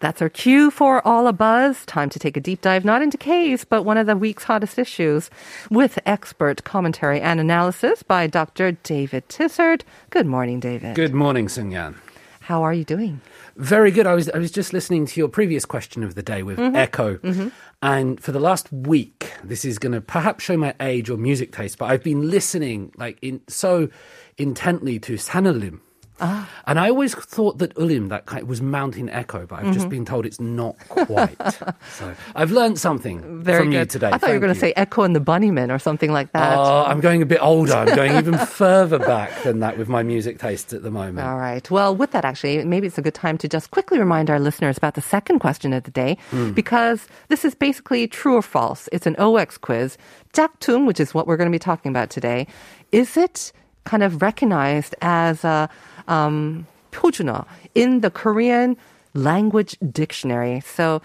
[0.00, 1.84] That's our cue for All a Buzz.
[1.84, 4.78] Time to take a deep dive, not into caves, but one of the week's hottest
[4.78, 5.28] issues
[5.70, 8.72] with expert commentary and analysis by Dr.
[8.72, 9.82] David Tizzard.
[10.08, 10.94] Good morning, David.
[10.96, 11.96] Good morning, Sunyan.
[12.40, 13.20] How are you doing?
[13.56, 14.06] Very good.
[14.06, 16.74] I was I was just listening to your previous question of the day with mm-hmm.
[16.74, 17.48] Echo, mm-hmm.
[17.82, 21.52] and for the last week, this is going to perhaps show my age or music
[21.52, 23.90] taste, but I've been listening like in so
[24.38, 25.80] intently to Sanullim.
[26.20, 26.48] Ah.
[26.66, 29.88] And I always thought that Ulim, that kind, was Mountain Echo, but I've just mm-hmm.
[29.88, 31.36] been told it's not quite.
[31.98, 33.78] so I've learned something Very from good.
[33.78, 34.10] you today.
[34.12, 36.56] I thought you were going to say Echo and the Bunnymen or something like that.
[36.56, 37.72] Oh, I'm going a bit older.
[37.74, 41.26] I'm going even further back than that with my music taste at the moment.
[41.26, 41.68] All right.
[41.70, 44.76] Well, with that, actually, maybe it's a good time to just quickly remind our listeners
[44.76, 46.52] about the second question of the day, hmm.
[46.52, 48.88] because this is basically true or false.
[48.92, 49.96] It's an OX quiz.
[50.32, 52.46] 짝퉁, which is what we're going to be talking about today,
[52.92, 53.52] is it
[53.84, 55.68] kind of recognized as a
[56.09, 58.75] um, 표준어 in the Korean
[59.13, 60.61] language dictionary?
[60.61, 61.01] So.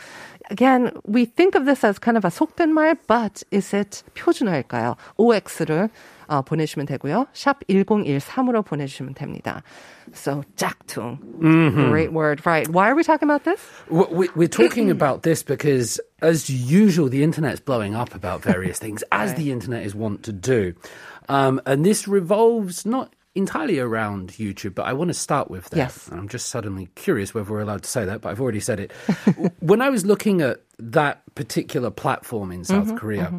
[0.52, 4.96] Again, we think of this as kind of a 속된 말, but is it 표준어일까요?
[5.16, 5.88] OX를
[6.28, 7.28] 어, 보내주시면 되고요.
[7.32, 9.62] 샵 1013으로 보내주시면 됩니다.
[10.12, 11.18] So, 짝퉁.
[11.88, 12.44] Great word.
[12.44, 12.66] Right.
[12.66, 13.60] Why are we talking about this?
[13.88, 18.80] W- we- We're talking about this because, as usual, the internet's blowing up about various
[18.80, 20.74] things, as the internet is wont to do.
[21.28, 25.77] Um, and this revolves not entirely around YouTube, but I want to start with that.
[25.77, 26.07] Yes.
[26.07, 28.79] And I'm just suddenly curious whether we're allowed to say that, but I've already said
[28.79, 28.91] it.
[29.59, 33.33] when I was looking at that particular platform in South Mm-hmm, Korea,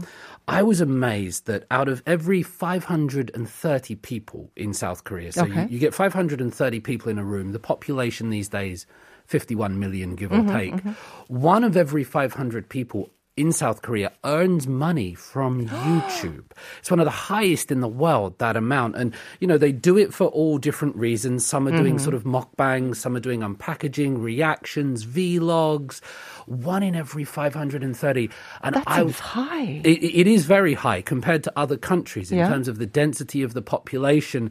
[0.49, 5.63] I was amazed that out of every 530 people in South Korea, so Okay.
[5.63, 8.87] you, you get 530 people in a room, the population these days,
[9.27, 10.75] 51 million, give or Mm-hmm, take,
[11.29, 16.45] one of every 500 people in South Korea earns money from YouTube.
[16.79, 18.97] It's one of the highest in the world, that amount.
[18.97, 21.45] And, you know, they do it for all different reasons.
[21.45, 22.05] Some are doing Mm-hmm.
[22.05, 26.01] sort of mukbangs, some are doing unpackaging, reactions, vlogs.
[26.47, 28.31] One in every 530.
[28.63, 29.81] And That I, seems high.
[29.85, 32.49] it, it is very high compared to other countries in Yeah.
[32.49, 34.51] terms of the density of the population.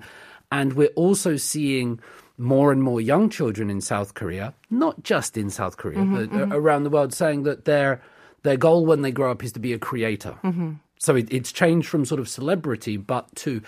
[0.51, 1.99] And we're also seeing
[2.37, 6.53] more and more young children in South Korea, not just in South Korea, Mm-hmm, but
[6.53, 8.01] a- around the world, saying that their,
[8.45, 10.37] their goal when they grow up is to be a creator.
[10.43, 10.73] Mm-hmm.
[10.97, 13.61] So it, it's changed from sort of celebrity, but to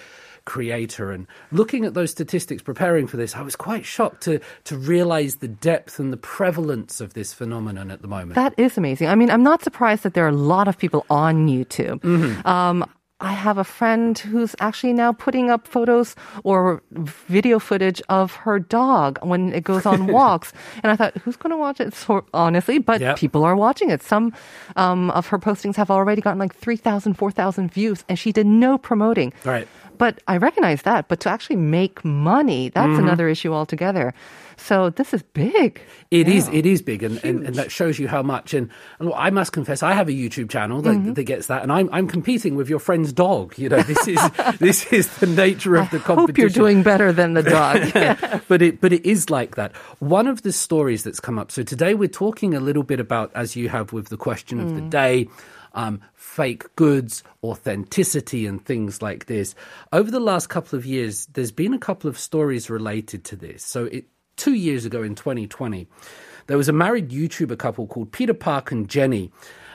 [0.46, 1.12] creator.
[1.12, 5.36] And looking at those statistics, preparing for this, I was quite shocked to, to realize
[5.36, 8.36] the depth and the prevalence of this phenomenon at the moment.
[8.36, 9.10] That is amazing.
[9.10, 12.00] I mean, I'm not surprised that there are a lot of people on YouTube.
[12.00, 12.48] Mm-hmm.
[12.48, 18.34] Um, I have a friend who's actually now putting up photos or video footage of
[18.46, 20.54] her dog when it goes on walks.
[20.84, 21.96] And I thought, who's going to watch it?
[21.96, 23.18] So, honestly, but Yep.
[23.18, 24.04] people are watching it.
[24.04, 24.34] Some
[24.76, 28.78] um, of her postings have already gotten like 3,000, 4,000 views, and she did no
[28.78, 29.34] promoting.
[29.44, 29.68] Right.
[29.98, 31.08] But I recognize that.
[31.08, 33.00] But to actually make money, that's Mm-hmm.
[33.00, 34.14] another issue altogether.
[34.60, 35.82] So this is big.
[36.12, 36.48] It is.
[36.50, 38.54] It is big, and, and, and that shows you how much.
[38.54, 38.70] And,
[39.00, 41.14] and I must confess, I have a YouTube channel that, Mm-hmm.
[41.14, 43.58] that gets that, and I'm I'm competing with your friend's dog.
[43.58, 44.20] You know, this is
[44.60, 46.28] this is the nature of the I competition.
[46.28, 48.42] hope you're doing better than the dog.
[48.48, 49.76] but it but it is like that.
[50.00, 51.52] One of the stories that's come up.
[51.52, 54.74] So today we're talking a little bit about, as you have with the question of
[54.76, 55.28] the day.
[55.74, 59.54] Um, fake goods, authenticity, and things like this.
[59.94, 63.64] Over the last couple of years, there's been a couple of stories related to this.
[63.64, 64.06] So, it,
[64.38, 65.88] two years ago in 2020,
[66.48, 69.32] there was a married YouTuber couple called Peter Park and Jenny.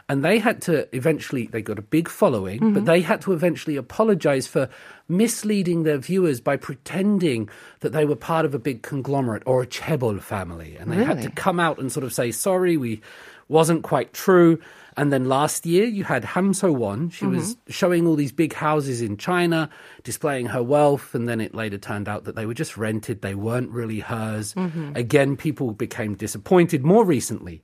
[0.08, 2.84] And they had to eventually, they got a big following, but mm-hmm.
[2.84, 4.68] they had to eventually apologize for
[5.08, 7.48] misleading their viewers by pretending
[7.80, 10.76] that they were part of a big conglomerate or a Chaebol family.
[10.76, 13.00] And they had to come out and sort of say, sorry, we
[13.48, 14.60] wasn't quite true.
[14.96, 17.08] And then last year, you had Ham So Won.
[17.10, 19.70] She was showing all these big houses in China,
[20.04, 21.14] displaying her wealth.
[21.14, 23.22] And then it later turned out that they were just rented.
[23.22, 24.54] They weren't really hers.
[24.94, 26.84] Again, people became disappointed.
[26.84, 27.62] More recently,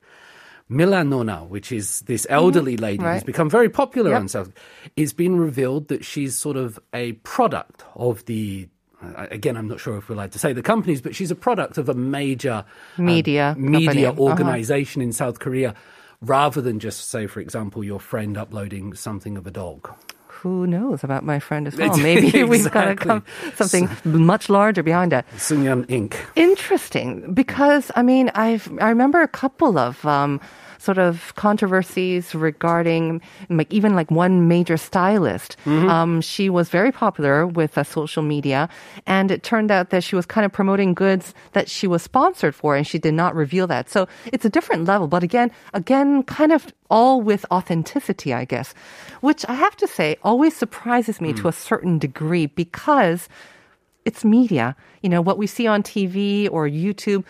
[0.71, 4.21] Milanonna, which is this elderly lady who's become very popular Yep.
[4.21, 4.53] on South,
[4.97, 8.69] it's been revealed that she's sort of a product of the.
[9.03, 11.35] uh, Again, I'm not sure if we're allowed to say the companies, but she's a
[11.37, 12.65] product of a major
[12.99, 14.11] uh, Media media.
[14.11, 14.21] Uh-huh.
[14.21, 15.75] organization in South Korea,
[16.21, 19.91] rather than just say, for example, your friend uploading something of a dog.
[20.43, 21.97] who knows about my friend as well?
[21.99, 23.25] Maybe we've got to come
[23.57, 25.27] something much larger behind that.
[25.37, 26.15] Sungyeon Inc.
[26.37, 30.05] Interesting, because I mean, I've I remember a couple of.
[30.07, 30.41] Um,
[30.79, 33.21] Sort of controversies regarding
[33.51, 35.57] like even like one major stylist.
[35.91, 38.69] Um, she was very popular with uh, social media,
[39.07, 42.55] and it turned out that she was kind of promoting goods that she was sponsored
[42.55, 43.91] for, and she did not reveal that.
[43.91, 48.73] So it's a different level, but again, again, kind of all with authenticity, I guess,
[49.21, 53.29] which I have to say always surprises me to a certain degree because
[54.05, 54.75] it's media.
[55.03, 57.25] You know, what we see on TV or YouTube,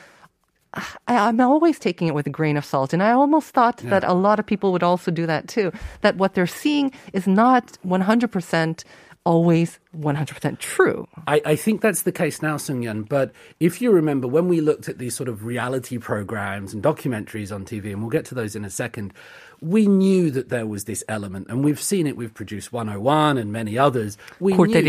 [0.74, 2.92] I, am always taking it with a grain of salt.
[2.92, 3.90] And I almost thought yeah.
[3.90, 5.72] that a lot of people would also do that too.
[6.02, 8.84] That what they're seeing is not 100%
[9.28, 11.06] always 100% true.
[11.26, 13.02] I, I, think that's the case now, Sung Yun.
[13.02, 17.54] But if you remember, when we looked at these sort of reality programs and documentaries
[17.54, 19.12] on TV, and we'll get to those in a second,
[19.60, 21.48] we knew that there was this element.
[21.50, 24.16] And we've seen it We've produced 101 and many others.
[24.40, 24.84] We knew that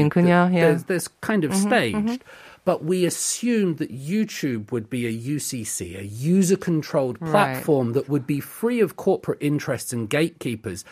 [0.53, 0.61] yeah.
[0.61, 1.97] there's, there's kind of mm-hmm, staged.
[1.97, 2.48] Mm-hmm.
[2.65, 7.31] But we assumed that YouTube would be a UCC, a user controlled Right.
[7.31, 10.83] platform that would be free of corporate interests and gatekeepers.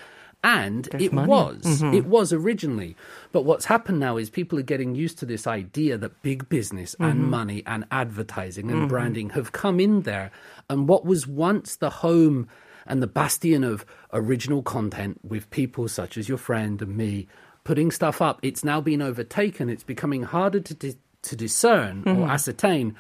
[0.44, 1.28] And There's it money.
[1.28, 1.62] was.
[1.64, 1.94] Mm-hmm.
[1.94, 2.96] It was originally.
[3.32, 6.96] But what's happened now is people are getting used to this idea that big business
[7.00, 7.30] and mm-hmm.
[7.30, 8.88] money and advertising and mm-hmm.
[8.88, 10.32] branding have come in there.
[10.70, 12.48] And what was once the home
[12.86, 17.28] and the bastion of original content with people such as your friend and me
[17.64, 19.70] putting stuff up, it's now been overtaken.
[19.70, 20.96] It's becoming harder to, di-
[21.28, 22.30] to discern or mm-hmm.
[22.30, 22.96] ascertain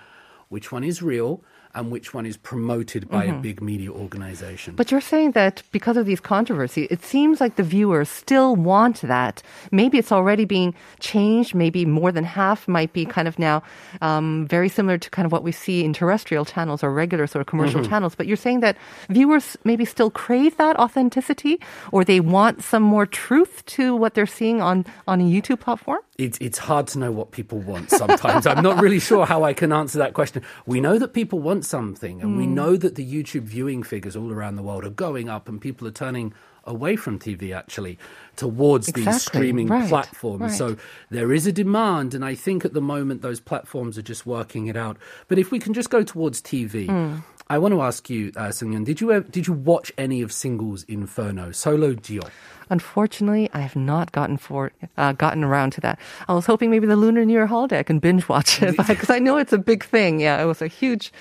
[0.50, 1.44] which one is real
[1.75, 4.75] and which one is promoted by a big media organization.
[4.75, 9.01] But you're saying that because of these controversies, it seems like the viewers still want
[9.01, 9.43] that.
[9.71, 11.53] Maybe it's already being changed.
[11.55, 13.63] Maybe more than half might be kind of now
[14.01, 17.41] um, very similar to kind of what we see in terrestrial channels or regular sort
[17.41, 18.15] of commercial channels.
[18.15, 18.77] But you're saying that
[19.09, 21.59] viewers maybe still crave that authenticity,
[21.91, 25.99] or they want some more truth to what they're seeing on on a YouTube platform.
[26.17, 28.47] it's it's hard to know what people want sometimes.
[28.47, 30.41] I'm not really sure how I can answer that question.
[30.65, 32.56] We know that people want something, and we Hmm.
[32.56, 35.88] know that the YouTube viewing figures all around the world are going up, and people
[35.88, 36.33] are turning
[36.65, 37.98] away from TV actually
[38.36, 39.88] towards these streaming Right.
[39.88, 40.42] platforms.
[40.42, 40.51] Right.
[40.51, 40.75] So
[41.09, 44.68] there is a demand, and I think at the moment those platforms are just working
[44.68, 44.98] it out.
[45.30, 46.88] But if we can just go towards TV.
[46.88, 47.15] Hmm.
[47.50, 50.83] I want to ask you, uh, did you ever, did you watch any of Singles
[50.89, 52.27] Inferno, Solo Jiok?
[52.69, 55.98] Unfortunately, I have not gotten for uh, gotten around to that.
[56.27, 59.09] I was hoping maybe the Lunar New Year holiday I can binge watch it because
[59.09, 60.19] I know it's a big thing.
[60.19, 61.13] Yeah, it was a huge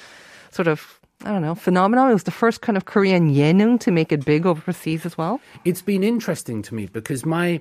[0.51, 2.11] sort of I don't know phenomenon.
[2.11, 5.41] It was the first kind of Korean ye능 to make it big overseas as well.
[5.65, 7.61] it's been interesting to me because my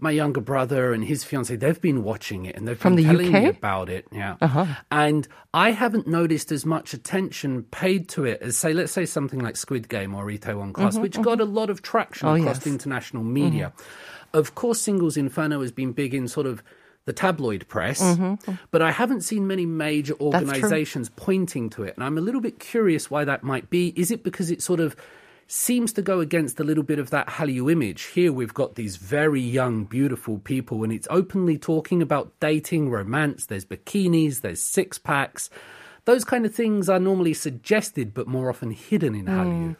[0.00, 3.10] my younger brother and his fiance they've been watching it and they've From been the
[3.12, 3.56] telling me UK?
[3.58, 4.66] about it yeah uh-huh.
[4.92, 9.40] and i haven't noticed as much attention paid to it as say let's say something
[9.40, 11.22] like squid game or itaewon class mm-hmm, which mm-hmm.
[11.22, 12.66] got a lot of traction Oh, across yes.
[12.68, 14.38] international media mm-hmm.
[14.38, 16.62] of course singles inferno has been big in sort of
[17.08, 18.52] the tabloid press, mm-hmm, mm-hmm.
[18.70, 21.94] but I haven't seen many major organizations pointing to it.
[21.96, 23.94] And I'm a little bit curious why that might be.
[23.96, 24.94] Is it because it sort of
[25.46, 28.02] seems to go against a little bit of that Hallyu image.
[28.02, 33.46] Here we've got these very young, beautiful people, and it's openly talking about dating, romance.
[33.46, 35.48] There's bikinis, there's six packs.
[36.04, 39.68] Those kind of things are normally suggested, but more often hidden in Hallyu.
[39.70, 39.76] Mm.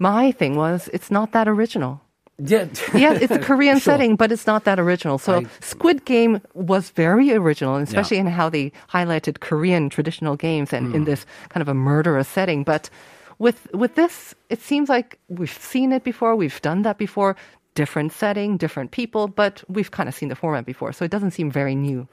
[0.00, 2.00] My thing was it's not that original.
[2.38, 3.92] Yeah, yeah, it's a Korean Sure.
[3.94, 5.18] setting, but it's not that original.
[5.18, 10.72] So I- Squid Game was very original, especially in how they highlighted Korean traditional games
[10.72, 10.94] and Hmm.
[10.96, 12.64] in this kind of a murderous setting.
[12.64, 12.90] But
[13.38, 17.36] with with this, it seems like we've seen it before, we've done that before.
[17.76, 21.32] Different setting, different people, but we've kind of seen the format before, so it doesn't
[21.32, 22.06] seem very new.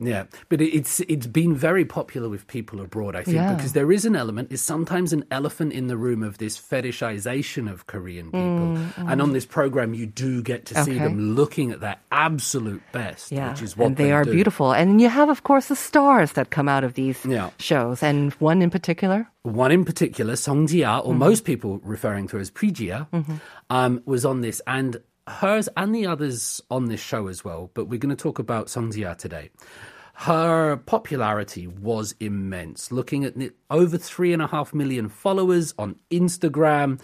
[0.00, 3.14] Yeah, but it's it's been very popular with people abroad.
[3.14, 3.54] I think Yeah.
[3.54, 7.70] because there is an element, is sometimes an elephant in the room of this fetishization
[7.70, 8.76] of Korean people.
[8.96, 11.04] And on this program, you do get to see Mm, Okay.
[11.04, 14.32] them looking at their absolute best, Yeah, which is what and they, are do.
[14.32, 14.72] beautiful.
[14.72, 17.50] And you have, of course, the stars that come out of these Yeah.
[17.58, 19.28] shows, and one in particular.
[19.42, 21.08] One in particular, Song Jia, Mm-hmm.
[21.08, 23.06] or most people referring to her as Freezia,
[23.70, 24.96] um, was on this, and
[25.28, 27.70] hers and the others on this show as well.
[27.74, 29.50] But we're going to talk about Song Jia today.
[30.14, 32.92] Her popularity was immense.
[32.92, 33.34] Looking at
[33.70, 37.00] over three and a half million followers on Instagram.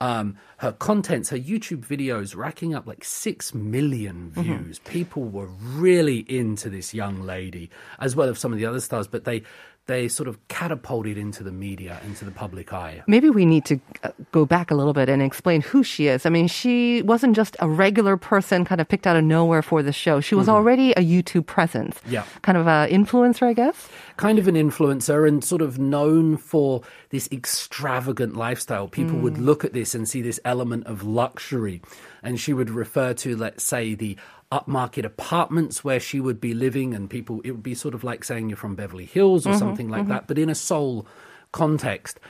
[0.00, 4.42] Um, her contents, her YouTube videos racking up like 6 million Mm-hmm.
[4.42, 4.78] views.
[4.80, 9.06] People were really into this young lady, as well as some of the other stars,
[9.06, 9.42] but they,
[9.86, 13.02] they sort of catapulted into the media, into the public eye.
[13.08, 16.24] Maybe we need to uh, go back a little bit and explain who she is.
[16.24, 19.82] I mean, she wasn't just a regular person kind of picked out of nowhere for
[19.82, 20.20] the show.
[20.20, 21.98] She was already a YouTube presence.
[21.98, 22.12] Mm-hmm.
[22.12, 22.24] Yeah.
[22.42, 23.88] Kind of an influencer, I guess.
[24.16, 28.86] kind of an influencer and sort of known for this extravagant lifestyle.
[28.86, 31.82] People would look at this and see this element of luxury.
[32.22, 34.16] And she would refer to, let's say, the
[34.52, 38.22] upmarket apartments where she would be living, and people, it would be sort of like
[38.22, 40.10] saying you're from Beverly Hills or mm-hmm, something like mm-hmm.
[40.10, 41.06] that, but in a Seoul
[41.50, 42.20] context.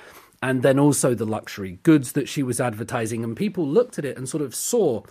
[0.41, 4.17] And then also the luxury goods that she was advertising, and people looked at it
[4.17, 5.03] and sort of saw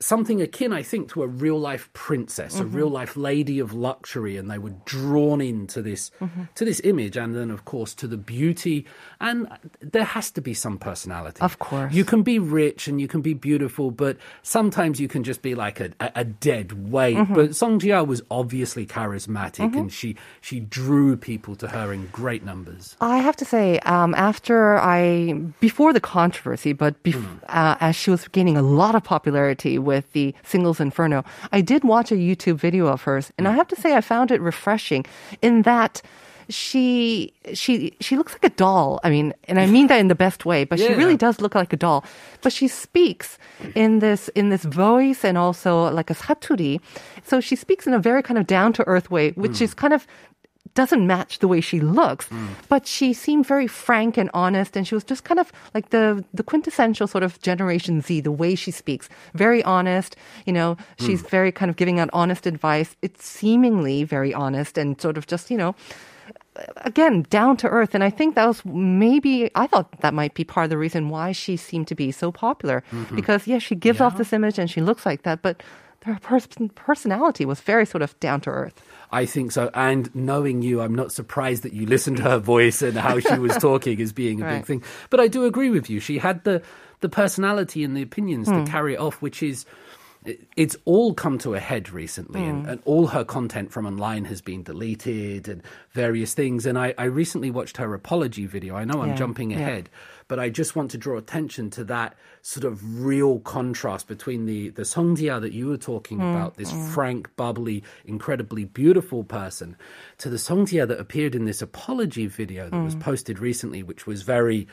[0.00, 4.36] something akin, I think, to a real life princess, a real life lady of luxury,
[4.38, 6.10] and they were drawn into this
[6.54, 8.86] to this image, and then of course to the beauty.
[9.20, 9.46] And
[9.80, 11.40] there has to be some personality.
[11.42, 11.92] Of course.
[11.92, 15.54] you can be rich and you can be beautiful, but sometimes you can just be
[15.54, 17.18] like a, a, a dead weight.
[17.34, 22.42] But Song Jia was obviously charismatic, and she she drew people to her in great
[22.44, 22.96] numbers.
[23.00, 27.36] I have to say, um, after I, before the controversy, but bef- Hmm.
[27.48, 31.20] uh, as she was gaining a lot of popularity with the Singles Inferno,
[31.56, 34.30] I did watch a YouTube video of hers, and I have to say I found
[34.30, 35.02] it refreshing
[35.42, 36.02] in that
[36.50, 39.00] she she she looks like a doll.
[39.04, 41.54] I mean, and I mean that in the best way, but she really does look
[41.54, 42.04] like a doll.
[42.42, 43.38] But she speaks
[43.74, 46.80] in this in this voice and also like a saturi.
[47.24, 49.64] So she speaks in a very kind of down to earth way, which hmm.
[49.64, 50.06] is kind of
[50.74, 52.48] doesn't match the way she looks, hmm.
[52.68, 56.24] but she seemed very frank and honest, and she was just kind of like the
[56.32, 58.20] the quintessential sort of Generation Z.
[58.20, 60.16] The way she speaks, very honest.
[60.46, 61.06] You know, hmm.
[61.06, 62.96] she's very kind of giving out honest advice.
[63.02, 65.74] It's seemingly very honest and sort of just you know.
[66.78, 67.94] Again, down to earth.
[67.94, 71.08] And I think that was maybe, I thought that might be part of the reason
[71.08, 72.82] why she seemed to be so popular.
[72.90, 73.16] Mm-hmm.
[73.16, 75.62] Because, yeah, she gives off this image and she looks like that, but
[76.04, 78.82] her pers- personality was very sort of down to earth.
[79.12, 79.70] I think so.
[79.74, 83.38] And knowing you, I'm not surprised that you listened to her voice and how she
[83.38, 84.82] was talking as being a big thing.
[85.10, 85.98] But I do agree with you.
[86.00, 86.62] She had the,
[87.00, 88.64] the personality and the opinions Hmm.
[88.64, 89.66] to carry it off, which is.
[90.24, 92.70] It- It's all come to a head recently, and, Hmm.
[92.70, 95.62] and all her content from online has been deleted and
[95.92, 96.66] various things.
[96.66, 98.74] And I, I recently watched her apology video.
[98.76, 99.58] I know I'm Yeah, jumping yeah.
[99.60, 99.88] ahead,
[100.28, 104.68] but I just want to draw attention to that sort of real contrast between the
[104.70, 109.76] the Songjia that you were talking Mm, about, this frank, bubbly, incredibly beautiful person,
[110.18, 112.84] to the Songjia that appeared in this apology video that Mm.
[112.84, 114.66] was posted recently, which was very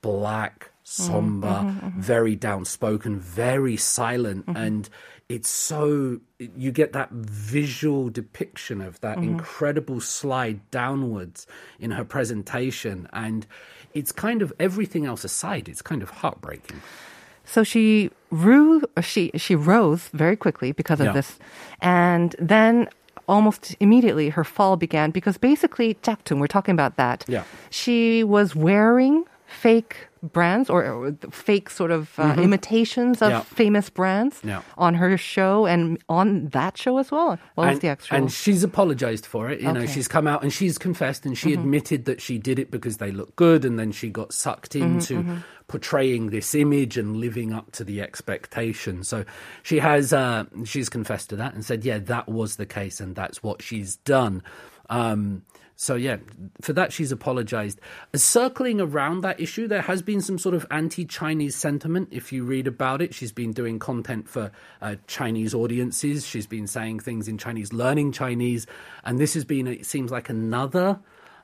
[0.00, 4.88] black, somber, Mm-hmm, very downspoken, very silent, and
[5.28, 9.30] it's so you get that visual depiction of that Mm-hmm.
[9.30, 11.46] incredible slide downwards
[11.80, 13.46] in her presentation and
[13.94, 16.80] it's kind of everything else aside it's kind of heartbreaking
[17.44, 21.12] So she grew, she she rose very quickly because of Yeah.
[21.18, 21.38] this,
[21.80, 22.88] and then
[23.26, 27.24] almost immediately her fall began because basically Jaktung, we're talking about that.
[27.28, 27.44] Yeah.
[27.70, 33.38] she was wearing fake brands or, or fake sort of uh, imitations of Mm-hmm.
[33.38, 33.56] Yeah.
[33.56, 34.62] famous brands Yeah.
[34.78, 37.38] on her show and on that show as well.
[37.56, 38.16] What was and, the actual?
[38.16, 39.60] and she's apologized for it.
[39.60, 39.84] You know, Okay.
[39.86, 39.94] Mm-hmm.
[39.94, 43.10] she's come out and she's confessed and she admitted that she did it because they
[43.10, 47.72] look good, and then she got sucked Mm-hmm, into portraying this image and living up
[47.72, 49.02] to the expectation.
[49.02, 49.24] So
[49.62, 53.16] she has uh, she's confessed to that and said, yeah, that was the case, and
[53.16, 54.42] that's what she's done.
[54.90, 55.42] Um,
[55.76, 56.18] so yeah,
[56.60, 57.80] for that she's apologized.
[58.14, 62.08] Circling around that issue, there has been some sort of anti-Chinese sentiment.
[62.10, 66.26] If you read about it, she's been doing content for uh, Chinese audiences.
[66.26, 68.66] She's been saying things in Chinese, learning Chinese,
[69.04, 71.00] and this has been it seems like another.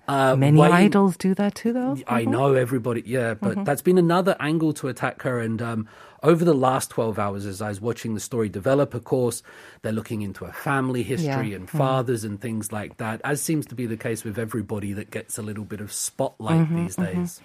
[0.07, 1.99] Uh, Many way- idols do that too, though.
[2.07, 5.39] I know everybody, yeah, but that's been another angle to attack her.
[5.39, 5.89] And um,
[6.23, 9.43] over the last 12 hours, as I was watching the story develop, of course,
[9.83, 11.57] they're looking into her family history Yeah.
[11.57, 15.11] and fathers and things like that, as seems to be the case with everybody that
[15.11, 17.41] gets a little bit of spotlight these days.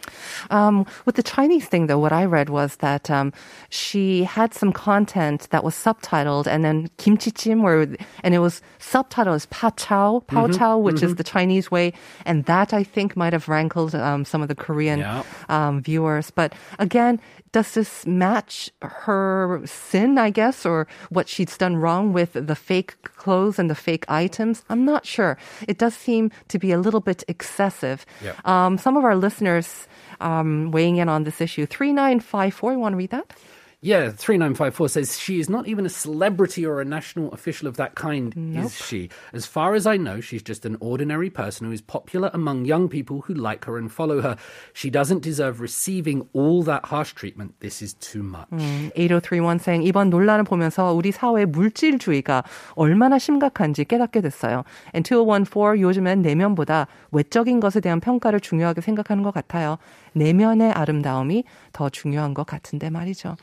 [0.49, 3.31] Um, with the Chinese thing, though, what I read was that um,
[3.69, 7.81] she had some content that was subtitled, and then kimchichim, where
[8.23, 10.57] and it was subtitled as pa chao, pao Mm-hmm.
[10.57, 11.93] chao, which is the Chinese way,
[12.25, 15.23] and that I think might have rankled um, some of the Korean Yeah.
[15.49, 16.31] um, viewers.
[16.31, 17.19] But again,
[17.51, 23.01] does this match her sin, I guess, or what she's done wrong with the fake
[23.03, 24.63] clothes and the fake items?
[24.69, 25.37] I'm not sure.
[25.67, 28.05] It does seem to be a little bit excessive.
[28.23, 28.35] Yeah.
[28.45, 29.87] Um, some of our listeners
[30.21, 31.65] um, weighing in on this issue.
[31.65, 33.33] 3954, you want to read that?
[33.82, 37.94] Yeah, 3954 says she is not even a celebrity or a national official of that
[37.94, 39.08] kind, is she?
[39.32, 42.88] As far as I know, she's just an ordinary person who is popular among young
[42.88, 44.36] people who like her and follow her.
[44.72, 47.54] She doesn't deserve receiving all that harsh treatment.
[47.60, 48.48] This is too much.
[48.96, 52.42] 8031 saying 이번 논란을 보면서 우리 사회의 물질주의가
[52.74, 54.64] 얼마나 심각한지 깨닫게 됐어요.
[54.92, 59.78] And 2014 요즘엔 내면보다 외적인 것에 대한 평가를 중요하게 생각하는 것 같아요.
[60.14, 63.36] 내면의 아름다움이 더 중요한 것 같은데 말이죠.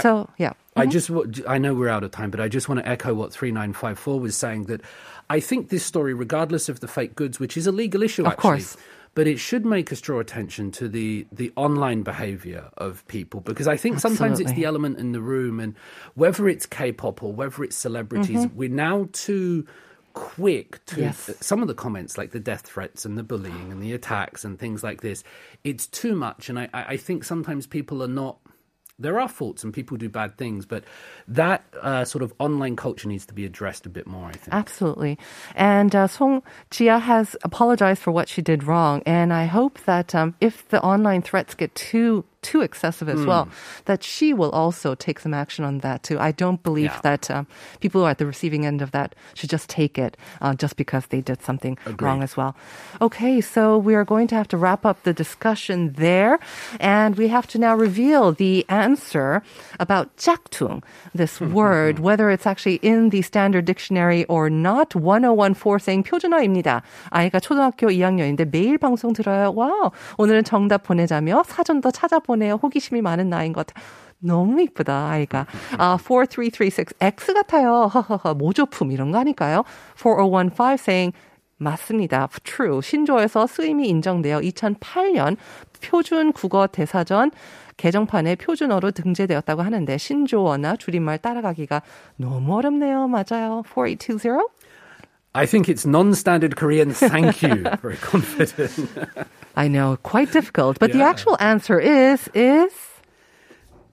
[0.00, 0.54] So, yeah.
[0.76, 3.14] I just, wa- I know we're out of time, but I just want to echo
[3.14, 4.80] what 3954 was saying that
[5.30, 8.32] I think this story, regardless of the fake goods, which is a legal issue, Of
[8.32, 8.76] actually, course.
[9.14, 13.68] but it should make us draw attention to the, the online behavior of people because
[13.68, 14.62] I think sometimes it's Absolutely.
[14.62, 15.76] the element in the room and
[16.16, 19.64] whether it's K-pop or whether it's celebrities, we're now too
[20.19, 21.29] quick to Yes.
[21.39, 24.59] some of the comments like the death threats and the bullying and the attacks and
[24.59, 25.23] things like this
[25.63, 28.37] it's too much and i, I think sometimes people are not
[29.01, 30.83] there are faults and people do bad things but
[31.29, 34.53] that uh, sort of online culture needs to be addressed a bit more i think
[34.53, 35.17] Absolutely.
[35.55, 39.01] And uh, Song Jia has apologized for what she did wrong.
[39.05, 43.48] And I hope that um, if the online threats get too too excessive as well,
[43.86, 46.20] that she will also take some action on that too.
[46.20, 47.00] I don't believe Yeah.
[47.02, 47.46] that um,
[47.80, 50.76] people who are at the receiving end of that should just take it uh, just
[50.76, 52.54] because they did something wrong as well.
[53.00, 56.36] Okay, so we are going to have to wrap up the discussion there.
[56.78, 59.40] And we have to now reveal the answer
[59.80, 60.82] about 짝퉁,
[61.14, 64.92] this word, whether it's actually in the standard dictionary or not.
[64.94, 66.82] 1014 saying 표준어입니다.
[67.10, 69.52] 아이가 초등학교 2학년인데 매일 방송 들어요.
[69.56, 69.90] 와우.
[70.18, 72.59] 오늘은 정답 보내자며 사전 더 찾아보 네요.
[72.61, 73.85] 호기심이 많은 나이인 것 같아요.
[74.19, 75.45] 너무 이쁘다, 아이가.
[75.77, 76.93] 아, 4336.
[76.99, 77.89] X 같아요.
[77.93, 78.33] 허허허.
[78.35, 79.63] 모조품 이런 거 아닐까요?
[79.95, 81.13] 4015 saying
[81.57, 82.27] 맞습니다.
[82.43, 82.81] True.
[82.81, 85.37] 신조어에서 쓰임이 인정되어 2008년
[85.81, 87.31] 표준 국어 대사전
[87.77, 91.81] 개정판에 표준어로 등재되었다고 하는데 신조어나 줄임말 따라가기가
[92.17, 93.07] 너무 어렵네요.
[93.07, 93.63] 맞아요.
[93.65, 94.49] 4820?
[95.39, 96.91] I think it's non standard Korean.
[96.91, 97.63] Thank you.
[97.81, 98.89] Very confident.
[99.55, 100.79] I know, quite difficult.
[100.79, 100.97] But yeah.
[100.97, 102.73] the actual answer is, is?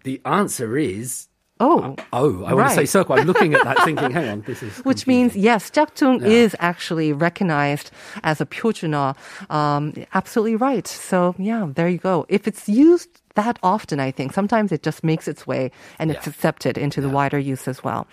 [0.03, 1.29] The answer is.
[1.61, 2.43] Oh, uh, oh!
[2.43, 2.55] I right.
[2.55, 3.15] want to say circle.
[3.15, 5.23] I'm looking at that, thinking, "Hang on, this is." Which confusing.
[5.23, 6.26] means yes, Jaktung yeah.
[6.26, 7.93] is actually recognized
[8.25, 9.15] as a pyojuna.
[9.49, 10.87] Um, absolutely right.
[10.87, 12.26] So yeah, there you go.
[12.29, 16.28] If it's used that often, I think sometimes it just makes its way and it's
[16.28, 16.32] Yeah.
[16.36, 18.06] accepted into the wider use as well.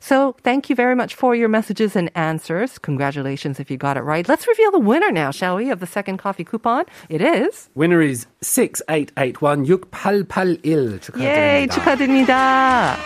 [0.00, 2.78] So thank you very much for your messages and answers.
[2.78, 4.28] Congratulations if you got it right.
[4.28, 6.84] Let's reveal the winner now, shall we, of the second coffee coupon?
[7.08, 7.68] It is.
[7.76, 11.22] winner is 6881 6881 축하드립니다.
[11.22, 12.98] Yay, 축하드립니다.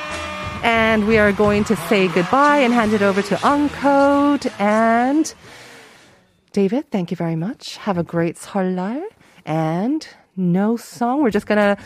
[0.62, 5.33] And we are going to say goodbye and hand it over to Uncode and
[6.52, 7.76] David, thank you very much.
[7.78, 9.02] Have a great 설날
[9.47, 11.22] and no song.
[11.22, 11.77] We're just gonna,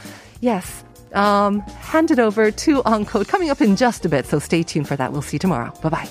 [0.41, 4.25] yes, um, hand it over to Uncode coming up in just a bit.
[4.25, 5.11] So stay tuned for that.
[5.11, 5.73] We'll see you tomorrow.
[5.81, 6.09] Bye bye.